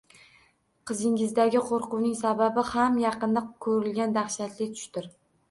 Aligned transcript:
Qizingizdagi 0.91 1.61
qo‘rquvining 1.67 2.15
sababi 2.23 2.65
ham– 2.71 2.99
yaqinda 3.05 3.45
ko‘rilgan 3.67 4.19
dahshatli 4.19 4.71
tushdir. 4.75 5.13